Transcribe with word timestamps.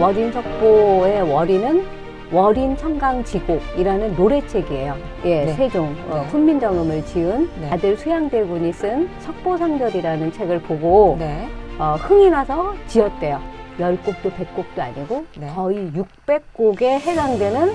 월인 0.00 0.30
석보의 0.30 1.22
월인은 1.22 1.84
월인 2.30 2.76
청강지곡이라는 2.76 4.14
노래책이에요. 4.14 4.96
예, 5.24 5.44
네. 5.46 5.52
세종 5.54 5.96
어, 6.08 6.20
네. 6.20 6.28
훈민정음을 6.28 7.04
지은 7.06 7.50
네. 7.60 7.70
아들 7.70 7.96
수양대군이 7.96 8.72
쓴 8.72 9.08
석보상절이라는 9.18 10.32
책을 10.32 10.60
보고 10.60 11.16
네. 11.18 11.48
어, 11.78 11.96
흥이 11.98 12.30
나서 12.30 12.74
지었대요. 12.86 13.40
열 13.80 13.96
곡도 14.02 14.30
백 14.30 14.54
곡도 14.54 14.80
아니고 14.80 15.24
네. 15.36 15.48
거의 15.48 15.90
600곡에 15.92 16.82
해당되는 16.82 17.72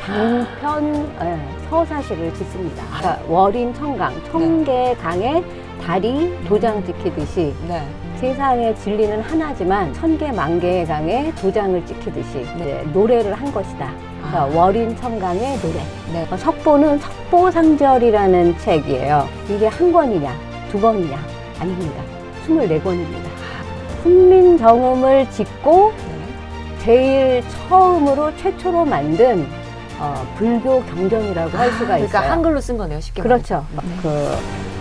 장편 0.00 1.10
예, 1.22 1.68
서사시를 1.68 2.32
짓습니다. 2.32 2.82
그러니까 2.98 3.20
월인 3.28 3.74
청강, 3.74 4.14
청계 4.30 4.94
강에 4.94 5.44
달이 5.84 6.44
도장 6.46 6.82
찍히듯이 6.86 7.54
네. 7.68 7.82
세상의 8.20 8.74
진리는 8.76 9.20
하나지만 9.20 9.92
천 9.94 10.18
개 10.18 10.32
만 10.32 10.58
개의 10.60 10.86
강에 10.86 11.32
도장을 11.40 11.84
찍히듯이 11.86 12.40
이제 12.56 12.84
노래를 12.92 13.32
한 13.34 13.52
것이다. 13.52 13.92
그러니까 14.18 14.40
아. 14.42 14.44
월인 14.52 14.96
청강의 14.96 15.58
노래. 15.58 15.74
네. 16.12 16.26
어, 16.30 16.36
석보는 16.36 16.98
석보상절이라는 16.98 18.58
책이에요. 18.58 19.28
이게 19.48 19.66
한 19.68 19.92
권이냐, 19.92 20.34
두 20.72 20.80
권이냐? 20.80 21.16
아닙니다. 21.60 22.02
24권입니다. 22.46 23.28
훈민정음을 24.02 25.30
짓고 25.30 25.92
네. 25.96 26.78
제일 26.84 27.44
처음으로 27.68 28.34
최초로 28.36 28.84
만든 28.84 29.46
어, 30.00 30.26
불교 30.36 30.82
경전이라고 30.84 31.56
할 31.56 31.70
수가 31.72 31.98
있어요. 31.98 32.08
그러니까 32.08 32.32
한글로 32.32 32.60
쓴 32.60 32.76
거네요. 32.78 33.00
쉽게 33.00 33.22
그렇죠. 33.22 33.64
말해서. 33.74 33.92
네. 33.92 34.02
그 34.02 34.38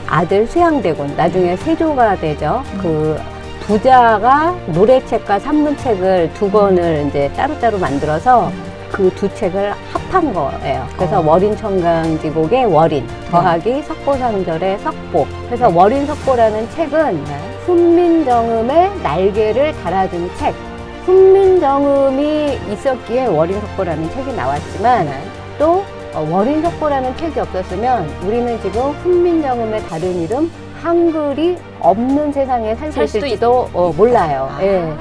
아들 0.07 0.47
수양대군 0.47 1.15
나중에 1.15 1.55
세조가 1.57 2.17
되죠. 2.17 2.63
그 2.81 3.19
부자가 3.61 4.55
노래책과 4.67 5.39
산문책을 5.39 6.31
두 6.33 6.49
권을 6.49 7.05
이제 7.07 7.29
따로따로 7.35 7.77
만들어서 7.77 8.51
그 8.91 9.11
두 9.11 9.33
책을 9.33 9.73
합한 9.91 10.33
거예요. 10.33 10.87
그래서 10.95 11.19
어. 11.19 11.25
월인청강지곡의 11.25 12.65
월인 12.65 13.07
더하기 13.29 13.83
석보상절의 13.83 14.79
석보. 14.79 15.25
그래서 15.47 15.69
네. 15.69 15.75
월인석보라는 15.75 16.69
책은 16.71 17.23
네. 17.25 17.57
훈민정음의 17.65 18.99
날개를 19.01 19.73
달아준 19.83 20.29
책. 20.37 20.53
훈민정음이 21.05 22.59
있었기에 22.71 23.27
월인석보라는 23.27 24.09
책이 24.11 24.33
나왔지만 24.33 25.05
네. 25.05 25.23
또 25.57 25.79
어, 25.79 25.96
월인석보라는 26.21 27.15
책이 27.17 27.39
없었으면 27.39 28.07
우리는 28.25 28.59
지금 28.61 28.91
훈민정음의 28.91 29.81
다른 29.83 30.15
이름 30.15 30.51
한글이 30.81 31.57
없는 31.79 32.31
세상에 32.31 32.75
살수살 32.75 33.07
수도 33.07 33.25
있을지도 33.25 33.69
어, 33.73 33.93
몰라요. 33.95 34.49
아. 34.51 34.63
예. 34.63 34.93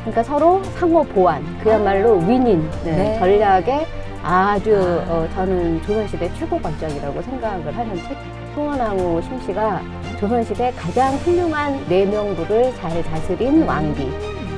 그러니까 0.00 0.22
서로 0.22 0.62
상호 0.78 1.02
보완, 1.02 1.42
그야말로 1.62 2.18
윈인 2.18 2.68
네, 2.84 2.92
네. 2.92 3.18
전략에 3.18 3.86
아주 4.22 5.02
아. 5.08 5.12
어, 5.12 5.28
저는 5.34 5.82
조선시대 5.82 6.30
최고 6.38 6.58
관점이라고 6.60 7.22
생각을 7.22 7.76
하는 7.76 7.96
책. 7.96 8.16
송원왕후 8.54 9.20
심씨가 9.22 9.82
조선시대 10.20 10.72
가장 10.76 11.12
훌륭한 11.16 11.84
내명부를 11.88 12.72
잘 12.76 13.02
다스린 13.02 13.62
음. 13.62 13.68
왕비. 13.68 14.08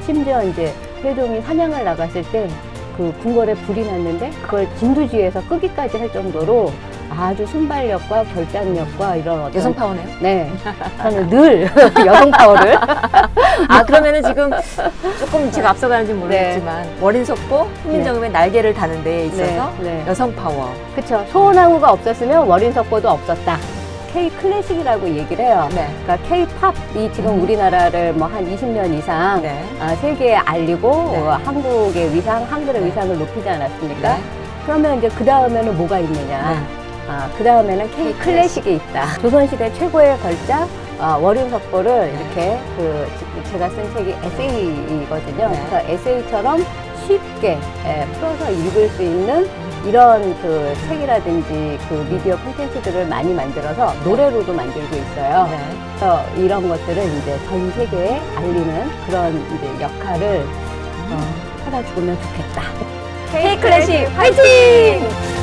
심지어 0.05 0.43
이제 0.43 0.73
세종이 1.03 1.41
사냥을 1.41 1.83
나갔을 1.85 2.23
때 2.31 2.49
그 2.97 3.13
궁궐에 3.23 3.55
불이 3.55 3.85
났는데 3.87 4.31
그걸 4.43 4.67
진두지휘해서 4.79 5.43
끄기까지 5.49 5.99
할 5.99 6.13
정도로 6.13 6.73
아주 7.11 7.47
순발력과 7.47 8.25
결단력과 8.25 9.17
이런 9.17 9.41
어떤 9.43 9.55
여성 9.55 9.75
파워네요. 9.75 10.07
네. 10.21 10.51
저는 11.01 11.29
늘 11.29 11.71
여성 12.05 12.31
파워를. 12.31 12.77
아 13.69 13.83
그러면은 13.85 14.23
지금 14.23 14.51
조금 15.19 15.51
제가 15.51 15.71
앞서가는지 15.71 16.13
모르겠지만 16.15 16.87
월인석보 17.01 17.69
훈민정음의 17.85 18.31
날개를 18.31 18.75
다는 18.75 19.03
데에 19.05 19.27
있어서 19.27 19.73
네, 19.81 19.85
네. 19.85 20.05
여성 20.07 20.35
파워. 20.35 20.73
그쵸. 20.95 21.25
소헌왕후가 21.31 21.93
없었으면 21.93 22.47
월인석보도 22.47 23.09
없었다 23.09 23.57
K 24.17 24.31
클래식이라고 24.31 25.07
얘기를 25.11 25.45
해요 25.45 25.69
네. 25.75 25.95
그러니까 26.05 26.27
K-팝이 26.27 27.13
지금 27.13 27.33
음. 27.33 27.43
우리나라를 27.43 28.15
뭐 28.15 28.27
한 28.27 28.47
20년 28.51 28.91
이상 28.95 29.43
네. 29.43 29.63
아, 29.79 29.95
세계에 29.97 30.37
알리고 30.37 31.11
네. 31.13 31.19
어, 31.19 31.39
한국의 31.45 32.15
위상, 32.15 32.43
한글의 32.45 32.81
네. 32.81 32.87
위상을 32.87 33.19
높이지 33.19 33.47
않았습니까? 33.47 34.17
네. 34.17 34.23
그러면 34.65 34.97
이제 34.97 35.11
그 35.11 35.23
다음에는 35.23 35.77
뭐가 35.77 35.99
있느냐? 35.99 36.51
네. 36.51 36.57
아, 37.11 37.29
그 37.37 37.45
다음에는 37.45 37.91
K 37.91 38.15
클래식이 38.15 38.77
있다. 38.77 39.19
조선시대 39.21 39.75
최고의 39.75 40.17
걸작 40.21 40.67
어, 40.99 41.19
월윤석보를 41.21 42.15
이렇게 42.19 42.59
그 42.79 43.07
지- 43.19 43.53
제가 43.53 43.69
쓴 43.69 43.95
책이 43.95 44.15
에세이거든요. 44.25 45.49
네. 45.51 45.67
그래서 45.69 45.89
에세이처럼 45.93 46.65
쉽게 47.07 47.59
예, 47.85 48.07
풀어서 48.15 48.51
읽을 48.51 48.89
수 48.89 49.03
있는 49.03 49.47
이런 49.85 50.35
그 50.43 50.75
책이라든지 50.89 51.79
그 51.89 51.95
미디어 52.11 52.37
콘텐츠들을 52.39 53.07
많이 53.07 53.33
만들어서 53.35 53.95
노래로도 54.05 54.53
만들고 54.53 54.97
있어요. 54.97 55.47
네. 55.51 55.59
그래서 55.97 56.25
이런 56.37 56.69
것들을 56.69 57.05
이제 57.05 57.39
전 57.49 57.71
세계에 57.73 58.21
알리는 58.37 58.91
그런 59.07 59.37
이제 59.55 59.83
역할을 59.83 60.47
어, 61.11 61.35
하다 61.65 61.85
죽으면 61.89 62.19
좋겠다. 62.21 62.63
K 63.31 63.57
클래식 63.61 63.95
화이팅! 64.17 65.36